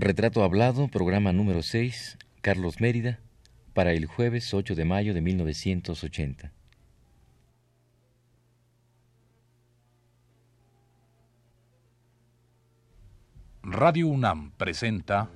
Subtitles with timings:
[0.00, 3.18] Retrato Hablado, programa número 6, Carlos Mérida,
[3.74, 6.52] para el jueves 8 de mayo de 1980.
[13.64, 15.30] Radio UNAM presenta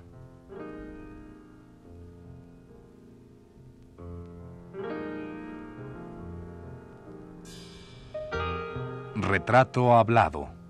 [9.16, 10.61] Retrato Hablado.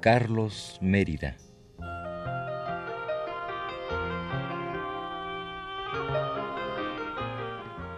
[0.00, 1.36] Carlos Mérida.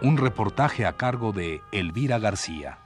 [0.01, 2.79] Un reportaje a cargo de Elvira García.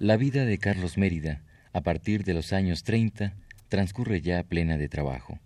[0.00, 1.42] La vida de Carlos Mérida,
[1.74, 3.34] a partir de los años 30,
[3.68, 5.38] transcurre ya plena de trabajo.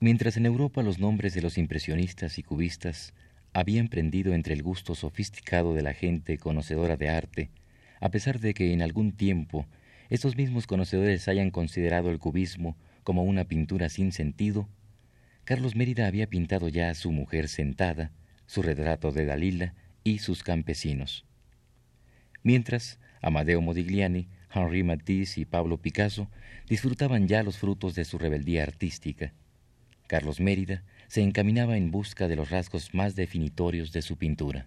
[0.00, 3.14] Mientras en Europa los nombres de los impresionistas y cubistas
[3.52, 7.50] habían prendido entre el gusto sofisticado de la gente conocedora de arte,
[8.00, 9.68] a pesar de que en algún tiempo
[10.10, 14.68] estos mismos conocedores hayan considerado el cubismo como una pintura sin sentido,
[15.44, 18.10] Carlos Mérida había pintado ya a su mujer sentada,
[18.46, 21.24] su retrato de Dalila y sus campesinos.
[22.42, 26.28] Mientras, Amadeo Modigliani, Henri Matisse y Pablo Picasso
[26.68, 29.32] disfrutaban ya los frutos de su rebeldía artística.
[30.06, 34.66] Carlos Mérida se encaminaba en busca de los rasgos más definitorios de su pintura.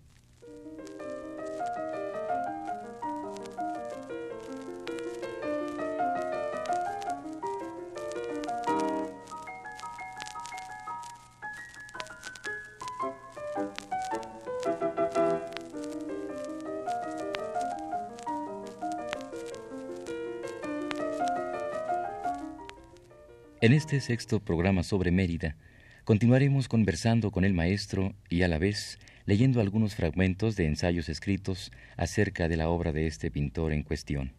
[23.68, 25.58] En este sexto programa sobre Mérida,
[26.06, 31.74] continuaremos conversando con el maestro y a la vez leyendo algunos fragmentos de ensayos escritos
[31.98, 34.32] acerca de la obra de este pintor en cuestión.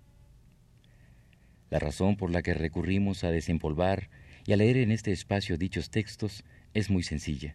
[1.68, 4.08] La razón por la que recurrimos a desempolvar
[4.46, 7.54] y a leer en este espacio dichos textos es muy sencilla.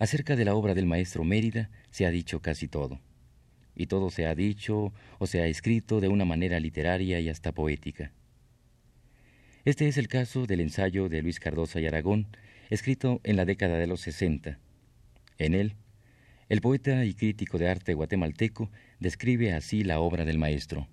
[0.00, 2.98] Acerca de la obra del maestro Mérida se ha dicho casi todo,
[3.76, 7.52] y todo se ha dicho o se ha escrito de una manera literaria y hasta
[7.52, 8.10] poética.
[9.64, 12.26] Este es el caso del ensayo de Luis Cardosa y Aragón,
[12.68, 14.58] escrito en la década de los 60.
[15.38, 15.72] En él,
[16.50, 18.70] el poeta y crítico de arte guatemalteco
[19.00, 20.86] describe así la obra del maestro.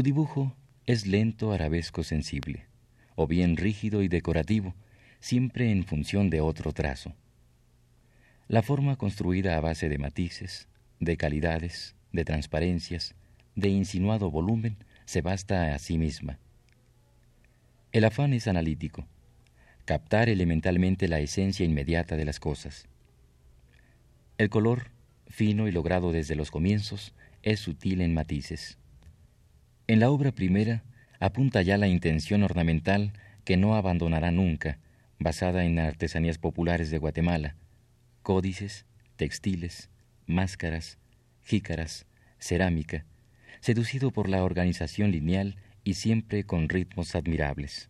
[0.00, 0.56] Su dibujo
[0.86, 2.64] es lento, arabesco, sensible,
[3.16, 4.74] o bien rígido y decorativo,
[5.20, 7.14] siempre en función de otro trazo.
[8.48, 10.68] La forma construida a base de matices,
[11.00, 13.14] de calidades, de transparencias,
[13.56, 16.38] de insinuado volumen, se basta a sí misma.
[17.92, 19.06] El afán es analítico,
[19.84, 22.88] captar elementalmente la esencia inmediata de las cosas.
[24.38, 24.92] El color,
[25.26, 27.12] fino y logrado desde los comienzos,
[27.42, 28.79] es sutil en matices.
[29.90, 30.84] En la obra primera
[31.18, 33.12] apunta ya la intención ornamental
[33.44, 34.78] que no abandonará nunca,
[35.18, 37.56] basada en artesanías populares de Guatemala,
[38.22, 38.86] códices,
[39.16, 39.90] textiles,
[40.28, 40.98] máscaras,
[41.42, 42.06] jícaras,
[42.38, 43.04] cerámica,
[43.58, 47.89] seducido por la organización lineal y siempre con ritmos admirables.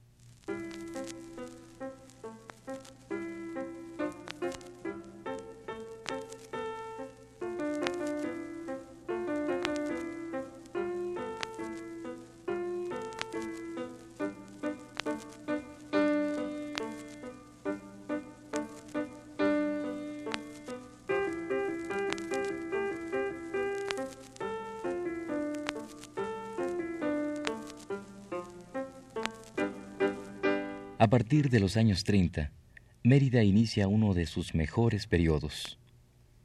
[31.02, 32.52] A partir de los años 30,
[33.04, 35.78] Mérida inicia uno de sus mejores periodos,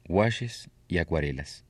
[0.08, 1.66] guaches y acuarelas.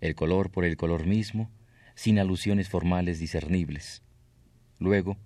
[0.00, 1.50] El color por el color mismo,
[1.96, 4.04] sin alusiones formales discernibles.
[4.78, 5.16] Luego,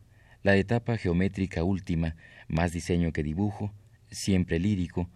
[0.42, 2.16] la etapa geométrica última,
[2.48, 3.70] más diseño que dibujo,
[4.10, 5.10] siempre lírico,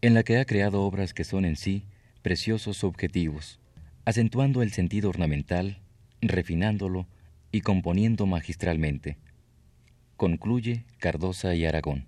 [0.00, 1.84] en la que ha creado obras que son en sí
[2.22, 3.60] preciosos objetivos,
[4.06, 5.78] acentuando el sentido ornamental,
[6.22, 7.06] refinándolo
[7.52, 9.18] y componiendo magistralmente
[10.16, 12.06] concluye Cardosa y Aragón.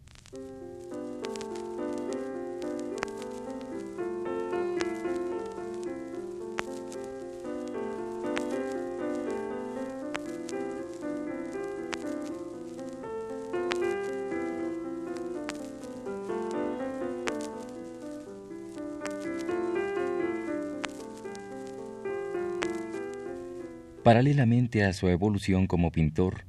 [24.03, 26.48] Paralelamente a su evolución como pintor,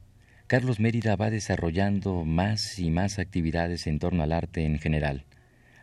[0.49, 5.23] Carlos Mérida va desarrollando más y más actividades en torno al arte en general,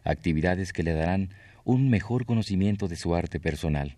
[0.03, 1.31] actividades que le darán
[1.63, 3.97] un mejor conocimiento de su arte personal.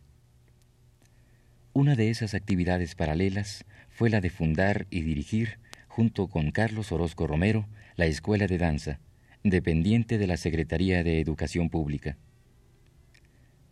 [1.73, 7.27] Una de esas actividades paralelas fue la de fundar y dirigir, junto con Carlos Orozco
[7.27, 7.67] Romero,
[7.97, 9.01] la Escuela de Danza,
[9.43, 12.19] dependiente de la Secretaría de Educación Pública.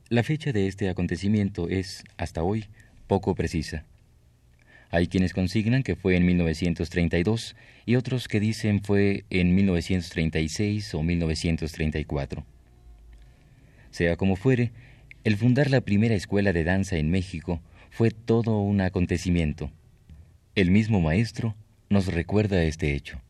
[0.08, 2.64] La fecha de este acontecimiento es, hasta hoy,
[3.06, 3.84] poco precisa.
[4.90, 11.02] Hay quienes consignan que fue en 1932 y otros que dicen fue en 1936 o
[11.02, 12.44] 1934.
[13.90, 14.72] Sea como fuere,
[15.24, 17.60] el fundar la primera escuela de danza en México
[17.90, 19.70] fue todo un acontecimiento.
[20.54, 21.56] El mismo maestro
[21.88, 23.20] nos recuerda este hecho.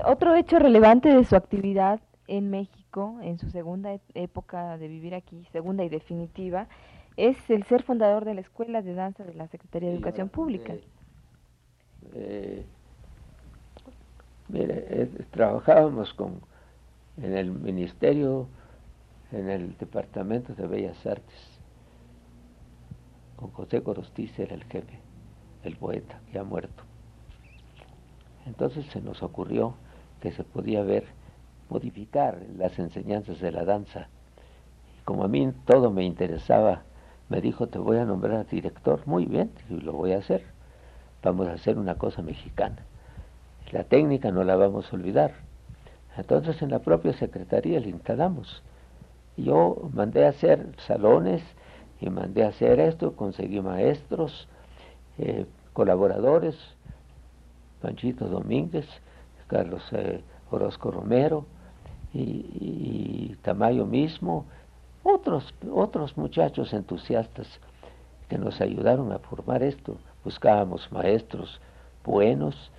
[0.00, 5.14] Eh, otro hecho relevante de su actividad en México, en su segunda época de vivir
[5.14, 6.68] aquí, segunda y definitiva,
[7.16, 10.74] es el ser fundador de la Escuela de Danza de la Secretaría de Educación Pública.
[12.14, 12.64] Eh,
[14.48, 16.40] mire, eh, trabajábamos con
[17.20, 18.46] en el ministerio,
[19.32, 21.60] en el departamento de Bellas Artes,
[23.36, 25.00] con José Gorostiz era el jefe,
[25.64, 26.84] el poeta, que ha muerto.
[28.46, 29.74] Entonces se nos ocurrió
[30.20, 31.04] que se podía ver,
[31.68, 34.08] modificar las enseñanzas de la danza.
[35.04, 36.82] Como a mí todo me interesaba,
[37.28, 39.06] me dijo, te voy a nombrar director.
[39.06, 40.44] Muy bien, y lo voy a hacer.
[41.22, 42.84] Vamos a hacer una cosa mexicana.
[43.72, 45.34] La técnica no la vamos a olvidar.
[46.16, 48.62] Entonces en la propia secretaría le instalamos.
[49.36, 51.42] Yo mandé a hacer salones
[52.00, 54.48] y mandé a hacer esto, conseguí maestros,
[55.18, 56.56] eh, colaboradores,
[57.80, 58.86] Panchito Domínguez,
[59.50, 61.44] Carlos eh, Orozco Romero
[62.14, 64.44] y, Tamayo mismo,
[65.02, 67.48] otros, otros muchachos entusiastas
[68.28, 69.96] que nos ayudaron a formar esto.
[70.24, 71.60] Buscábamos maestros
[72.04, 72.70] buenos,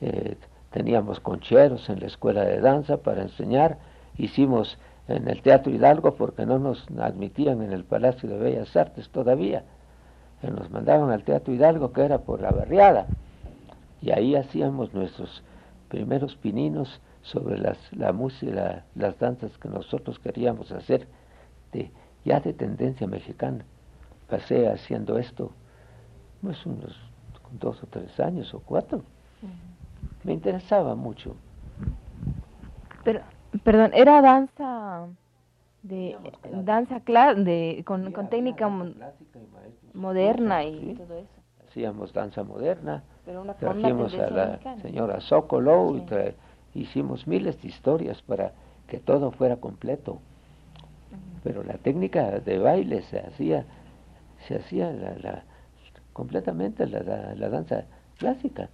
[0.00, 0.36] eh,
[0.70, 3.78] teníamos concheros en la escuela de danza para enseñar,
[4.16, 4.78] hicimos
[5.08, 9.64] en el Teatro Hidalgo porque no nos admitían en el Palacio de Bellas Artes todavía.
[10.42, 13.06] Nos mandaban al Teatro Hidalgo que era por la barriada
[14.00, 15.42] y ahí hacíamos nuestros
[15.88, 21.06] primeros pininos sobre las, la música, las danzas que nosotros queríamos hacer,
[21.72, 21.90] de,
[22.24, 23.64] ya de tendencia mexicana.
[24.28, 25.52] Pasé haciendo esto,
[26.42, 26.96] pues unos
[27.52, 29.02] dos o tres años o cuatro.
[30.24, 31.36] Me interesaba mucho.
[33.04, 33.20] Pero,
[33.62, 35.06] perdón, ¿era danza
[35.82, 36.16] de
[36.64, 37.00] danza
[37.36, 38.68] de con, con técnica
[39.94, 41.28] moderna y todo eso?
[41.66, 43.02] Hacíamos danza moderna,
[43.58, 45.96] Trajimos a la señora Sokolow
[46.74, 48.52] y hicimos miles de historias para
[48.86, 50.20] que todo fuera completo.
[51.44, 53.66] Pero la técnica de baile se hacía,
[54.46, 55.42] se hacía la,
[56.12, 57.84] completamente la, danza
[58.16, 58.70] clásica,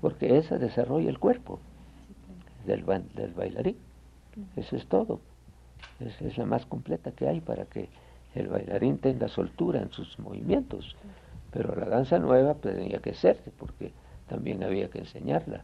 [0.00, 1.58] porque esa desarrolla el cuerpo
[2.66, 3.76] del, del bailarín.
[4.56, 5.20] Eso es todo.
[5.98, 7.88] Es, es la más completa que hay para que
[8.34, 10.94] el bailarín tenga soltura en sus movimientos.
[11.50, 13.92] Pero la danza nueva tenía que ser, porque
[14.28, 15.62] también había que enseñarla.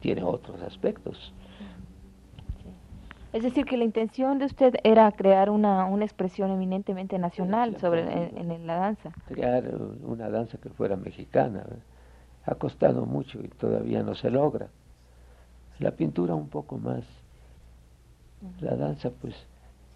[0.00, 1.32] Tiene otros aspectos.
[3.32, 8.00] Es decir, que la intención de usted era crear una, una expresión eminentemente nacional sobre
[8.02, 9.10] en, la danza.
[9.26, 9.62] Crear
[10.04, 11.66] una danza que fuera mexicana.
[12.46, 14.68] Ha costado mucho y todavía no se logra.
[15.80, 17.04] La pintura un poco más.
[18.60, 19.34] La danza, pues,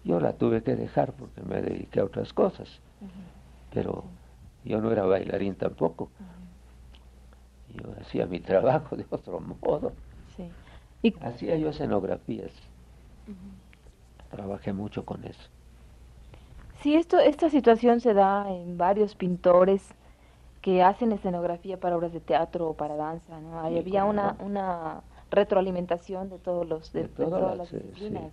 [0.03, 2.69] yo la tuve que dejar porque me dediqué a otras cosas.
[3.73, 4.03] Pero
[4.63, 6.09] yo no era bailarín tampoco.
[7.73, 9.93] Yo hacía mi trabajo de otro modo.
[11.03, 11.15] ¿Y?
[11.21, 12.51] Hacía yo escenografías.
[14.29, 15.49] Trabajé mucho con eso.
[16.81, 19.93] Sí, esto, esta situación se da en varios pintores
[20.61, 23.59] que hacen escenografía para obras de teatro o para danza, ¿no?
[23.59, 25.01] había una, una
[25.31, 28.31] retroalimentación de todos los de, todas, las eh, disciplinas,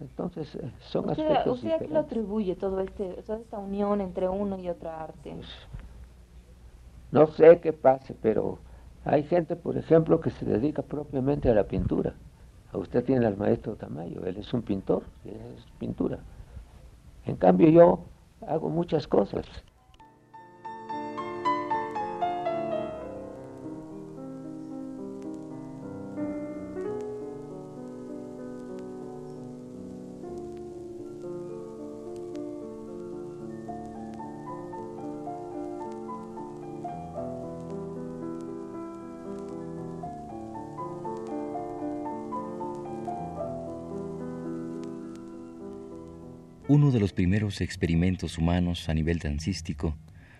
[0.00, 4.00] entonces, eh, son ¿Usted, aspectos ¿usted a qué lo atribuye todo este, toda esta unión
[4.00, 5.34] entre uno y otra arte?
[5.34, 5.48] Pues,
[7.10, 8.58] no sé qué pase, pero
[9.04, 12.14] Hay gente, por ejemplo, que se dedica propiamente a la pintura.
[12.72, 16.18] Usted tiene al maestro Tamayo, él es un pintor, es pintura.
[17.24, 18.00] En cambio yo
[18.46, 19.46] hago muchas cosas.
[46.68, 49.96] Uno de los primeros experimentos humanos a nivel dancístico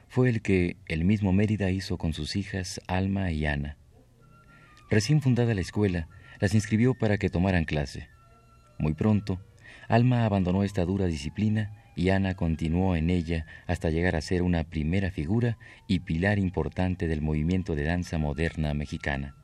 [0.08, 3.78] fue el que el mismo Mérida hizo con sus hijas Alma y Ana.
[4.90, 6.06] Recién fundada la escuela,
[6.38, 8.08] las inscribió para que tomaran clase.
[8.78, 9.40] Muy pronto,
[9.88, 14.64] Alma abandonó esta dura disciplina y Ana continuó en ella hasta llegar a ser una
[14.64, 15.56] primera figura
[15.86, 19.34] y pilar importante del movimiento de danza moderna mexicana.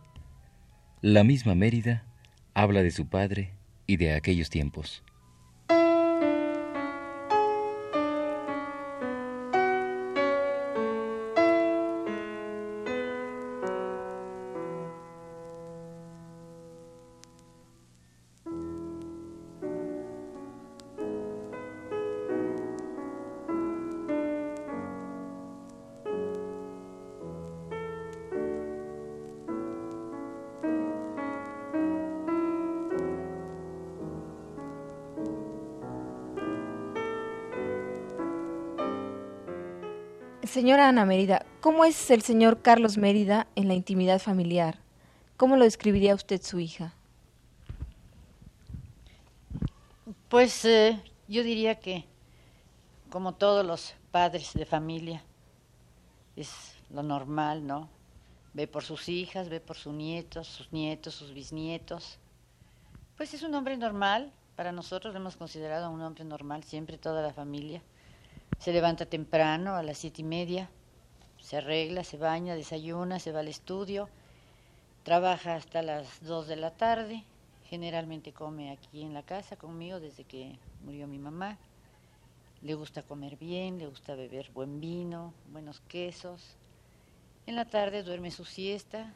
[1.01, 2.05] La misma Mérida
[2.53, 3.53] habla de su padre
[3.87, 5.03] y de aquellos tiempos.
[40.55, 44.79] Señora Ana Mérida, ¿cómo es el señor Carlos Mérida en la intimidad familiar?
[45.37, 46.95] ¿Cómo lo describiría usted su hija?
[50.29, 52.05] Pues eh, yo diría que,
[53.11, 55.25] como todos los padres de familia,
[56.37, 57.89] es lo normal, ¿no?
[58.53, 62.21] Ve por sus hijas, ve por sus nietos, sus nietos, sus bisnietos.
[63.17, 67.23] Pues es un hombre normal, para nosotros lo hemos considerado un hombre normal, siempre toda
[67.23, 67.83] la familia.
[68.59, 70.71] Se levanta temprano, a las siete y media,
[71.39, 74.09] se arregla, se baña, desayuna, se va al estudio,
[75.03, 77.25] trabaja hasta las dos de la tarde,
[77.67, 81.59] generalmente come aquí en la casa conmigo desde que murió mi mamá.
[82.63, 86.57] Le gusta comer bien, le gusta beber buen vino, buenos quesos.
[87.47, 89.13] En la tarde duerme su siesta,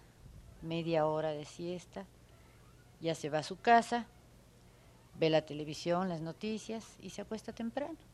[0.61, 2.05] media hora de siesta,
[3.01, 4.07] ya se va a su casa,
[5.19, 8.08] ve la televisión, las noticias y se acuesta temprano.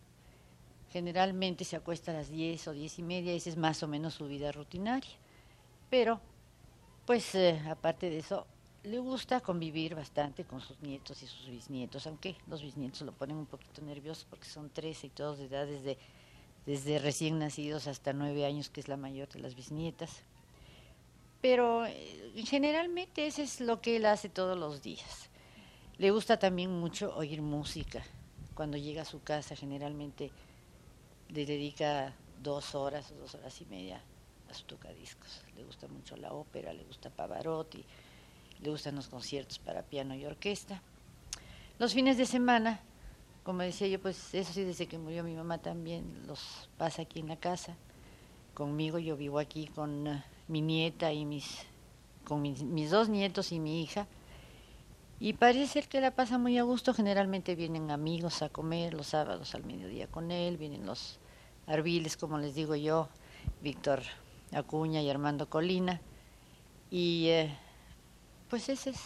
[0.94, 4.14] Generalmente se acuesta a las 10 o 10 y media, esa es más o menos
[4.14, 5.10] su vida rutinaria.
[5.90, 6.20] Pero,
[7.04, 8.46] pues eh, aparte de eso,
[8.84, 13.38] le gusta convivir bastante con sus nietos y sus bisnietos, aunque los bisnietos lo ponen
[13.38, 15.98] un poquito nerviosos porque son 13 y todos de edad desde,
[16.64, 20.22] desde recién nacidos hasta 9 años, que es la mayor de las bisnietas.
[21.40, 25.28] Pero eh, generalmente eso es lo que él hace todos los días.
[25.98, 28.04] Le gusta también mucho oír música.
[28.54, 30.30] Cuando llega a su casa generalmente
[31.30, 32.12] le dedica
[32.42, 34.00] dos horas o dos horas y media
[34.50, 35.42] a su tocadiscos.
[35.56, 37.84] Le gusta mucho la ópera, le gusta Pavarotti,
[38.60, 40.80] le gustan los conciertos para piano y orquesta.
[41.78, 42.80] Los fines de semana,
[43.42, 47.20] como decía yo, pues eso sí, desde que murió mi mamá también los pasa aquí
[47.20, 47.76] en la casa.
[48.54, 51.58] Conmigo yo vivo aquí con eh, mi nieta y mis,
[52.24, 54.06] con mis, mis dos nietos y mi hija.
[55.20, 56.92] Y parece que la pasa muy a gusto.
[56.92, 61.18] Generalmente vienen amigos a comer los sábados al mediodía con él, vienen los
[61.66, 63.08] Arbiles, como les digo yo,
[63.62, 64.02] Víctor
[64.52, 66.00] Acuña y Armando Colina.
[66.90, 67.56] Y eh,
[68.50, 68.98] pues ese es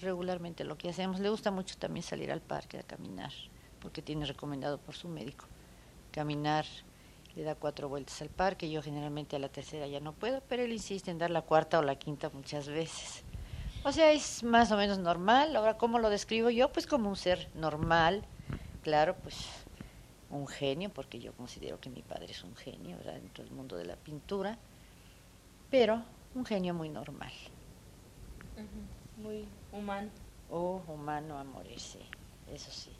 [0.00, 1.20] regularmente lo que hacemos.
[1.20, 3.32] Le gusta mucho también salir al parque a caminar,
[3.80, 5.46] porque tiene recomendado por su médico
[6.12, 6.64] caminar.
[7.34, 10.62] Le da cuatro vueltas al parque, yo generalmente a la tercera ya no puedo, pero
[10.62, 13.24] él insiste en dar la cuarta o la quinta muchas veces.
[13.84, 15.56] O sea, es más o menos normal.
[15.56, 16.72] Ahora, ¿cómo lo describo yo?
[16.72, 18.24] Pues como un ser normal,
[18.82, 19.36] claro, pues
[20.30, 23.14] un genio, porque yo considero que mi padre es un genio ¿verdad?
[23.14, 24.56] dentro del mundo de la pintura,
[25.70, 26.02] pero
[26.34, 27.32] un genio muy normal.
[29.16, 30.10] Muy humano.
[30.50, 31.98] Oh, humano a morirse,
[32.52, 32.90] eso sí,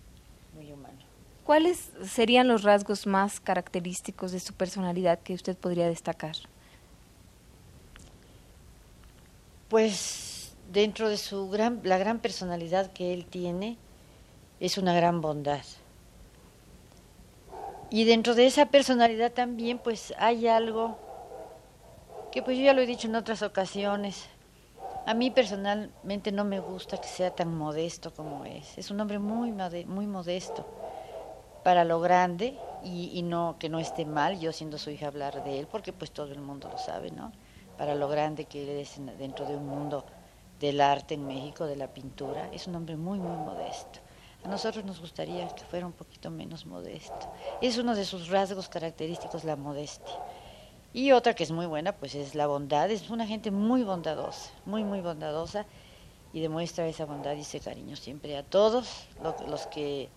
[0.55, 0.99] muy humano.
[1.45, 6.37] ¿Cuáles serían los rasgos más característicos de su personalidad que usted podría destacar?
[9.69, 10.32] Pues
[10.73, 13.77] dentro de su gran, la gran personalidad que él tiene,
[14.61, 15.63] es una gran bondad
[17.93, 20.97] y dentro de esa personalidad también pues hay algo
[22.33, 24.29] que pues yo ya lo he dicho en otras ocasiones.
[25.05, 28.79] A mí personalmente no me gusta que sea tan modesto como es.
[28.79, 29.53] Es un hombre muy,
[29.85, 30.65] muy modesto
[31.63, 35.45] para lo grande y, y, no que no esté mal yo siendo su hija hablar
[35.45, 37.31] de él porque pues todo el mundo lo sabe, ¿no?
[37.77, 40.05] para lo grande que es dentro de un mundo
[40.63, 42.49] del arte en México, de la pintura.
[42.53, 43.99] Es un hombre muy, muy modesto.
[44.45, 47.33] A nosotros nos gustaría que fuera un poquito menos modesto.
[47.61, 50.15] Es uno de sus rasgos característicos la modestia.
[50.93, 52.91] Y otra que es muy buena, pues es la bondad.
[52.91, 55.67] Es una gente muy bondadosa, muy, muy bondadosa
[56.33, 59.09] y demuestra esa bondad y ese cariño siempre a todos
[59.49, 60.09] los que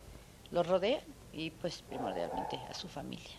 [0.52, 1.02] lo rodean
[1.34, 3.34] y pues primordialmente a su familia.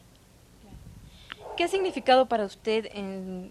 [1.57, 2.91] ¿Qué ha significado para usted,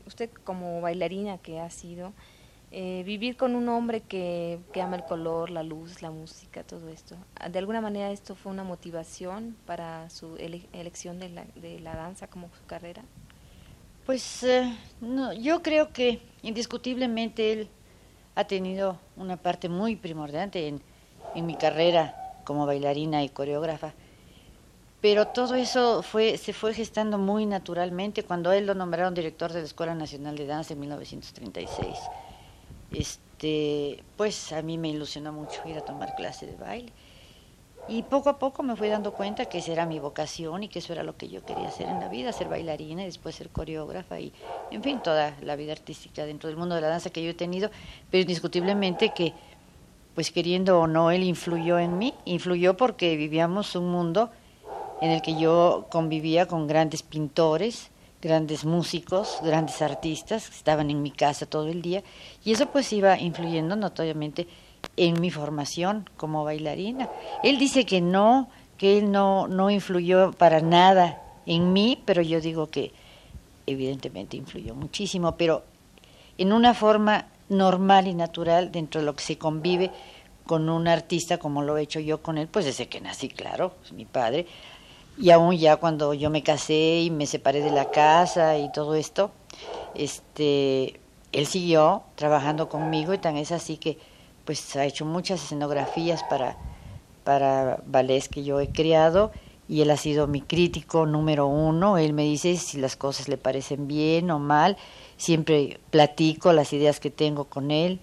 [0.06, 2.14] usted como bailarina que ha sido,
[2.78, 7.16] eh, vivir con un hombre que, ama el color, la luz, la música, todo esto?
[7.50, 12.28] ¿De alguna manera esto fue una motivación para su elección de la, de la, danza
[12.28, 13.02] como su carrera?
[14.06, 17.70] Pues eh, no, yo creo que indiscutiblemente él
[18.36, 20.82] ha tenido una parte muy primordial en,
[21.34, 22.14] en mi carrera
[22.44, 23.94] como bailarina y coreógrafa.
[25.00, 29.62] Pero todo eso fue, se fue gestando muy naturalmente cuando él lo nombraron director de
[29.62, 31.96] la Escuela Nacional de Danza en 1936.
[32.98, 36.94] Este, pues a mí me ilusionó mucho ir a tomar clase de baile.
[37.88, 40.80] Y poco a poco me fui dando cuenta que esa era mi vocación y que
[40.80, 43.50] eso era lo que yo quería hacer en la vida, ser bailarina y después ser
[43.50, 44.34] coreógrafa y,
[44.72, 47.36] en fin, toda la vida artística dentro del mundo de la danza que yo he
[47.36, 47.70] tenido,
[48.10, 49.34] pero indiscutiblemente que,
[50.16, 54.32] pues queriendo o no, él influyó en mí, influyó porque vivíamos un mundo
[55.02, 57.92] en el que yo convivía con grandes pintores,
[58.22, 62.04] grandes músicos, grandes artistas que estaban en mi casa todo el día
[62.44, 64.48] y eso pues iba influyendo notoriamente
[64.98, 67.10] en mi formación como bailarina.
[67.44, 72.42] Él dice que no, que él no, no influyó para nada en mí, pero yo
[72.42, 72.92] digo que
[73.68, 75.64] evidentemente influyó muchísimo, pero
[76.38, 79.92] en una forma normal y natural dentro de lo que se convive
[80.46, 83.76] con un artista como lo he hecho yo con él, pues desde que nací, claro,
[83.84, 84.46] es mi padre,
[85.18, 88.96] y aún ya cuando yo me casé y me separé de la casa y todo
[88.96, 89.32] esto,
[89.94, 91.00] este,
[91.32, 93.98] él siguió trabajando conmigo y tan es así que
[94.46, 96.58] pues ha hecho muchas escenografías para,
[97.24, 99.32] para ballets que yo he creado
[99.68, 101.98] y él ha sido mi crítico número uno.
[101.98, 104.78] Él me dice si las cosas le parecen bien o mal.
[105.18, 108.00] Siempre platico las ideas que tengo con él,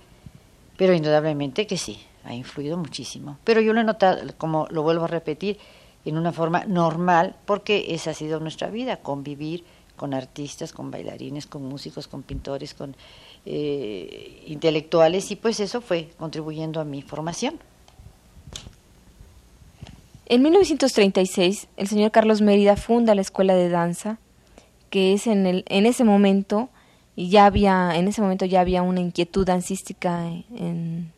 [0.77, 3.39] pero indudablemente que sí, ha influido muchísimo.
[3.45, 5.59] Pero yo lo he notado, como lo vuelvo a repetir,
[6.05, 9.65] en una forma normal, porque esa ha sido nuestra vida, convivir
[9.97, 12.97] con artistas, con bailarines, con músicos, con pintores, con
[13.47, 17.61] eh, intelectuales, y pues eso fue contribuyendo a mi formación.
[20.27, 24.19] En 1936, el señor Carlos Mérida funda la Escuela de Danza,
[24.91, 26.69] que es en, el, en ese momento,
[27.17, 31.13] ya había, en ese momento ya había una inquietud dancística en,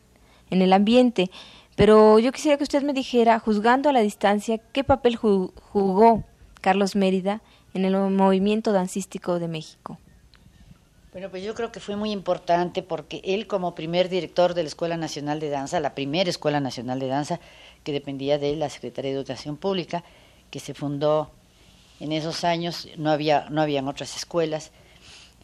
[0.49, 1.29] en el ambiente.
[1.75, 6.23] Pero yo quisiera que usted me dijera, juzgando a la distancia, qué papel jugó
[6.61, 7.41] Carlos Mérida
[7.73, 9.99] en el movimiento dancístico de México.
[11.11, 14.67] Bueno, pues yo creo que fue muy importante porque él como primer director de la
[14.67, 17.39] Escuela Nacional de Danza, la primera Escuela Nacional de Danza
[17.83, 20.03] que dependía de la Secretaría de Educación Pública,
[20.51, 21.31] que se fundó
[22.01, 24.71] en esos años, no había no habían otras escuelas.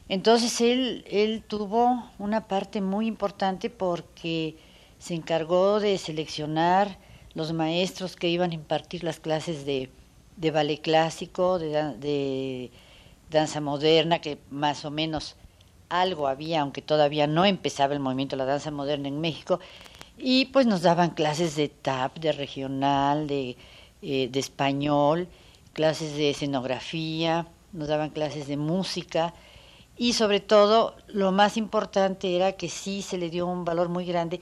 [0.10, 4.58] Entonces él él tuvo una parte muy importante porque
[5.02, 7.00] se encargó de seleccionar
[7.34, 9.90] los maestros que iban a impartir las clases de,
[10.38, 12.72] de ballet clásico, de, de,
[13.32, 15.38] danza moderna, que más o menos
[15.90, 19.60] algo había, aunque todavía no empezaba el movimiento de la danza moderna en México,
[20.20, 23.58] y pues nos daban clases de tap, de regional, de,
[24.04, 25.28] eh, de español,
[25.74, 29.34] clases de escenografía, nos daban clases de música,
[29.98, 34.06] y sobre todo lo más importante era que sí se le dio un valor muy
[34.06, 34.42] grande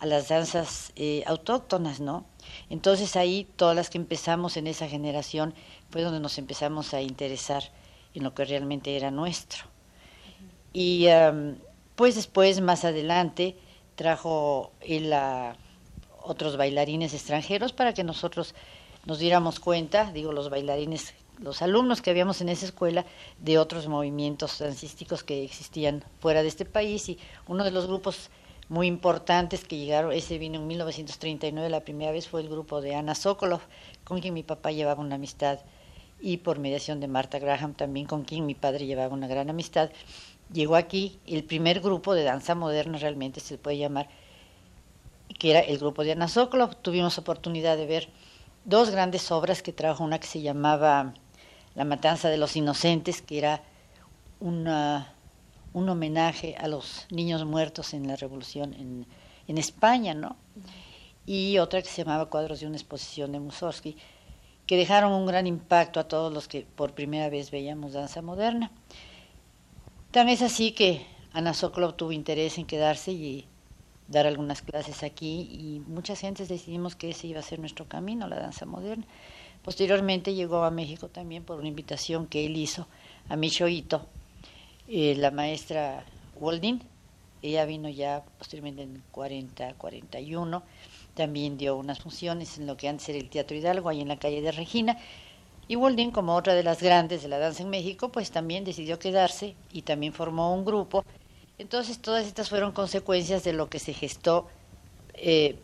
[0.00, 2.24] a las danzas eh, autóctonas, ¿no?
[2.68, 5.54] Entonces ahí todas las que empezamos en esa generación
[5.90, 7.62] fue donde nos empezamos a interesar
[8.14, 9.64] en lo que realmente era nuestro.
[10.72, 11.06] Y
[11.96, 13.56] pues después, más adelante,
[13.94, 15.56] trajo él a
[16.22, 18.54] otros bailarines extranjeros para que nosotros
[19.04, 23.04] nos diéramos cuenta, digo, los bailarines, los alumnos que habíamos en esa escuela,
[23.38, 28.30] de otros movimientos dancísticos que existían fuera de este país y uno de los grupos
[28.70, 32.94] muy importantes que llegaron, ese vino en 1939, la primera vez fue el grupo de
[32.94, 33.62] Ana Sokolov,
[34.04, 35.58] con quien mi papá llevaba una amistad,
[36.20, 39.90] y por mediación de Marta Graham también, con quien mi padre llevaba una gran amistad.
[40.52, 44.08] Llegó aquí el primer grupo de danza moderna, realmente se le puede llamar,
[45.36, 46.76] que era el grupo de Ana Sokolov.
[46.76, 48.08] Tuvimos oportunidad de ver
[48.64, 51.14] dos grandes obras que trajo, una que se llamaba
[51.74, 53.64] La Matanza de los Inocentes, que era
[54.38, 55.12] una
[55.72, 59.06] un homenaje a los niños muertos en la revolución en,
[59.58, 60.36] España, ¿no?
[61.26, 63.96] Y otra que se llamaba Cuadros de una exposición de Mussorgsky,
[64.64, 68.70] que dejaron un gran impacto a todos los que por primera vez veíamos danza moderna.
[70.12, 73.48] Tan es así que Ana Sokolov tuvo interés en quedarse y
[74.06, 78.28] dar algunas clases aquí y muchas gentes decidimos que ese iba a ser nuestro camino,
[78.28, 79.04] la danza moderna.
[79.64, 82.86] Posteriormente llegó a México también por una invitación que él hizo
[83.28, 84.06] a Michoito,
[84.90, 86.04] eh, la maestra
[86.36, 86.82] Waldin,
[87.42, 90.62] ella vino ya posteriormente en 40, 41,
[91.14, 94.18] también dio unas funciones en lo que antes era el Teatro Hidalgo, ahí en la
[94.18, 94.98] calle de Regina,
[95.68, 98.98] y Waldin, como otra de las grandes de la danza en México, pues también decidió
[98.98, 101.04] quedarse y también formó un grupo.
[101.58, 104.48] Entonces todas estas fueron consecuencias de lo que se gestó
[105.14, 105.56] eh,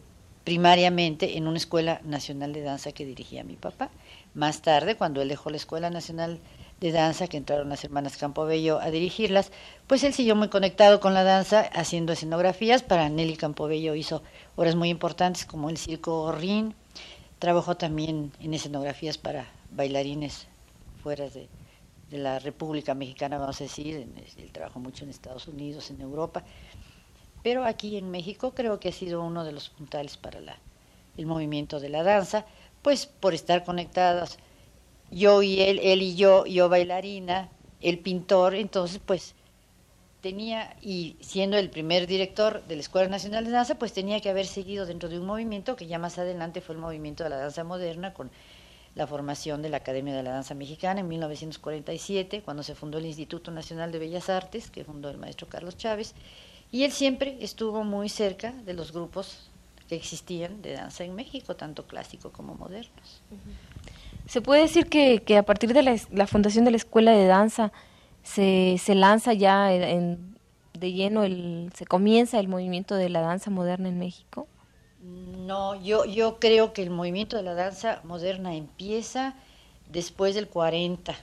[0.45, 3.91] primariamente en una escuela nacional de danza que dirigía mi papá.
[4.35, 6.41] Más tarde, cuando él dejó la Escuela Nacional de
[6.81, 9.51] Danza, que entraron las hermanas Campobello a dirigirlas,
[9.87, 12.83] pues él siguió muy conectado con la danza, haciendo escenografías.
[12.83, 14.23] Para Nelly Campobello hizo
[14.57, 16.75] obras muy importantes como el Circo Rin,
[17.39, 20.47] trabajó también en escenografías para bailarines
[21.03, 21.49] fuera de,
[22.11, 26.45] la República Mexicana, vamos a decir, él trabajó mucho en Estados Unidos, en Europa,
[27.43, 30.39] pero aquí en México creo que ha sido uno de los puntales para
[31.17, 32.47] el movimiento de la danza,
[32.83, 34.39] pues por estar conectadas,
[35.11, 37.49] yo y él, él y yo, yo bailarina,
[37.81, 39.35] el pintor, entonces pues
[40.21, 44.31] tenía, y siendo el primer director de la Escuela Nacional de Danza, pues tenía que
[44.31, 47.37] haber seguido dentro de un movimiento que ya más adelante fue el movimiento de la
[47.37, 48.31] danza moderna con
[48.97, 53.07] la formación de la Academia de la Danza Mexicana en 1947, cuando se fundó el
[53.07, 56.15] Instituto Nacional de Bellas Artes, que fundó el maestro Carlos Chávez,
[56.73, 59.51] y él siempre estuvo muy cerca de los grupos
[59.89, 63.23] que existían de danza en México, tanto clásico como modernos.
[64.27, 67.73] Se puede decir que, que a partir de la, fundación de la Escuela de Danza
[68.23, 70.37] se, se lanza ya en,
[70.75, 74.49] de lleno, el, se comienza el movimiento de la danza moderna en México.
[75.01, 79.35] No, yo, yo creo que el movimiento de la danza moderna empieza
[79.91, 81.15] después del 40,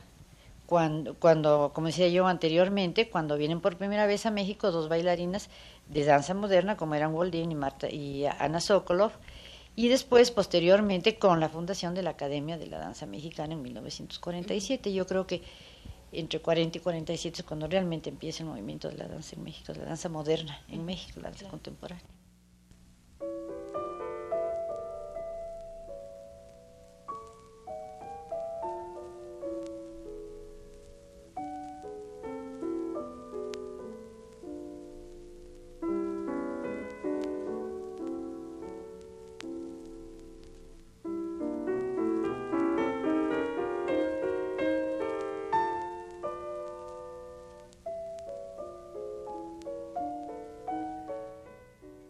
[0.66, 5.50] cuando, cuando, como decía yo anteriormente, cuando vienen por primera vez a México dos bailarinas
[5.90, 9.12] de danza moderna, como eran Waldin y, Marta, y Ana Sokolov,
[9.76, 14.94] y después, posteriormente, con la fundación de la Academia de la Danza Mexicana en 1947.
[14.94, 15.42] Yo creo que
[16.12, 19.74] entre 40 y 47 es cuando realmente empieza el movimiento de la danza en México,
[19.74, 22.06] la danza moderna en México, la danza contemporánea.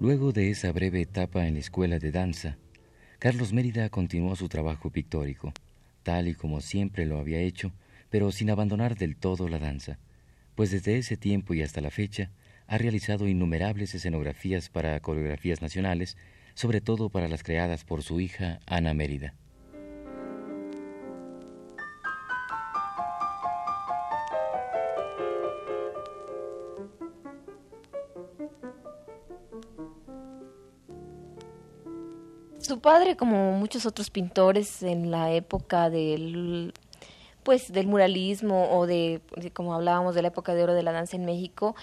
[0.03, 2.57] Luego de esa breve etapa en la escuela de danza,
[3.19, 5.53] Carlos Mérida continuó su trabajo pictórico,
[6.03, 7.71] tal y como siempre lo había hecho,
[8.09, 9.99] pero sin abandonar del todo la danza,
[10.55, 12.31] pues desde ese tiempo y hasta la fecha
[12.67, 16.17] ha realizado innumerables escenografías para coreografías nacionales,
[16.53, 19.35] sobre todo para las creadas por su hija Ana Mérida.
[32.83, 36.73] Padre, como muchos otros pintores en la época del
[37.43, 39.21] pues del muralismo o de,
[39.53, 41.75] como hablábamos de la época de oro de la danza en México,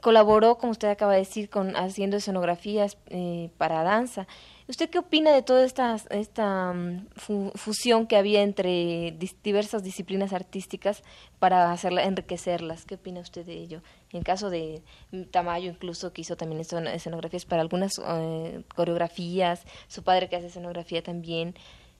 [0.00, 4.26] colaboró, como usted acaba de decir, con haciendo escenografías eh, para danza.
[4.68, 11.02] ¿Usted qué opina de toda esta, esta mm, fusión que había entre diversas disciplinas artísticas
[11.38, 12.84] para hacerla, enriquecerlas?
[12.84, 13.82] ¿Qué opina usted de ello?
[14.12, 14.82] En caso de
[15.30, 21.02] Tamayo, incluso que hizo también escenografías para algunas eh, coreografías, su padre que hace escenografía
[21.02, 21.54] también.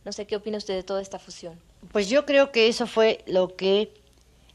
[0.09, 1.61] No sé, ¿qué opina usted de toda esta fusión?
[1.92, 3.92] Pues yo creo que eso fue lo que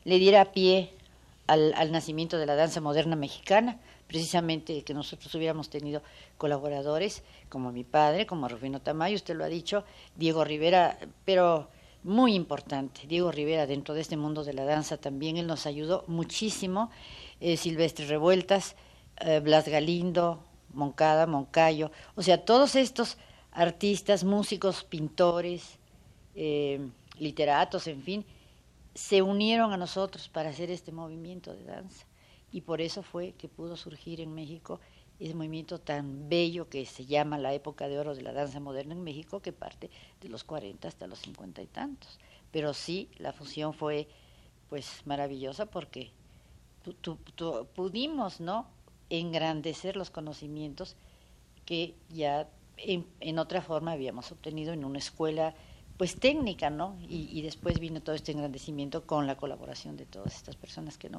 [0.03, 0.95] le diera pie
[1.45, 6.01] al, nacimiento de la danza moderna mexicana precisamente que nosotros hubiéramos tenido
[6.39, 9.83] colaboradores como mi padre, como Rufino Tamayo, usted lo ha dicho,
[10.15, 11.69] Diego Rivera, pero
[12.01, 16.03] muy importante, Diego Rivera dentro de este mundo de la danza también, él nos ayudó
[16.07, 16.89] muchísimo,
[17.39, 18.75] eh, Silvestre Revueltas,
[19.17, 23.19] eh, Blas Galindo, Moncada, Moncayo, o sea, todos estos
[23.53, 25.79] artistas, músicos, pintores,
[26.35, 28.25] eh, literatos, en fin,
[28.95, 32.05] se unieron a nosotros para hacer este movimiento de danza
[32.51, 34.79] y por eso fue que pudo surgir en México
[35.19, 38.93] ese movimiento tan bello que se llama la época de oro de la danza moderna
[38.93, 39.89] en México, que parte
[40.21, 42.19] de los 40 hasta los 50 y tantos.
[42.51, 44.07] Pero sí, la fusión fue
[44.69, 46.11] pues maravillosa porque
[47.75, 48.67] pudimos no
[49.09, 50.95] engrandecer los conocimientos
[51.65, 55.55] que ya en, otra forma habíamos obtenido en una escuela
[55.97, 56.97] pues técnica, ¿no?
[57.01, 61.07] Y, y después vino todo este engrandecimiento con la colaboración de todas estas personas que
[61.07, 61.09] he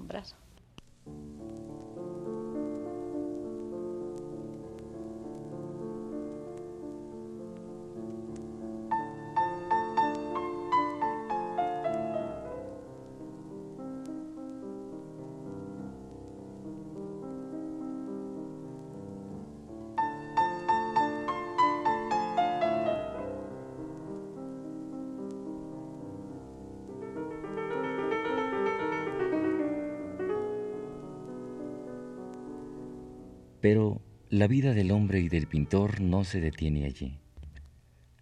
[33.64, 37.16] Pero la vida del hombre y del pintor no se detiene allí.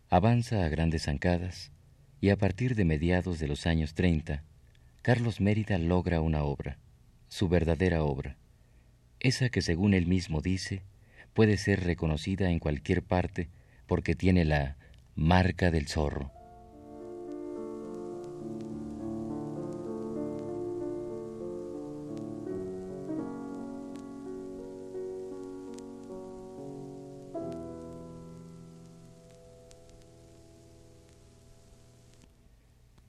[0.09, 1.73] Avanza a grandes zancadas
[2.21, 4.45] y a partir de mediados de los años 30,
[5.03, 6.79] Carlos Mérida logra una obra,
[7.27, 8.37] su verdadera obra,
[9.19, 10.85] esa que según él mismo dice,
[11.35, 13.49] puede ser reconocida en cualquier parte
[13.89, 14.77] porque tiene la
[15.17, 16.31] marca del zorro.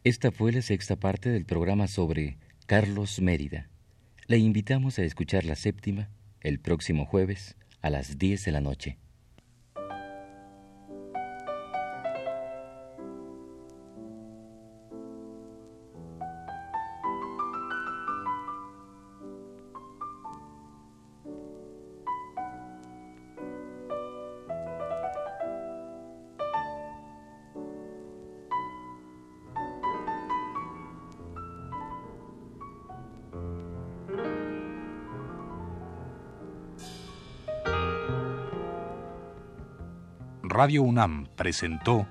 [0.05, 2.35] Esta fue la sexta parte del programa sobre
[2.65, 3.69] Carlos Mérida.
[4.27, 6.09] Le invitamos a escuchar la séptima
[6.41, 8.97] el próximo jueves a las 10 de la noche.
[40.63, 42.07] Radio UNAM presentó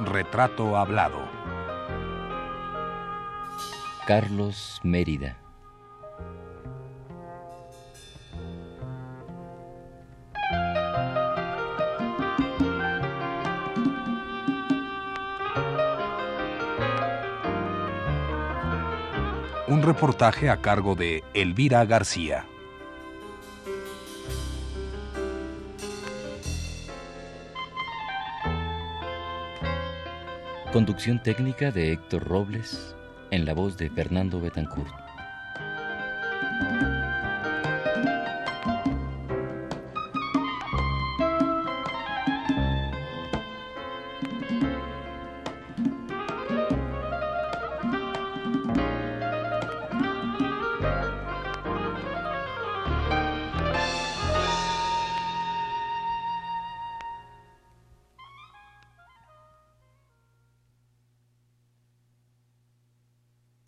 [0.00, 1.20] Retrato Hablado.
[4.06, 5.47] Carlos Mérida.
[19.70, 22.46] Un reportaje a cargo de Elvira García.
[30.72, 32.96] Conducción técnica de Héctor Robles,
[33.30, 35.07] en la voz de Fernando Betancourt.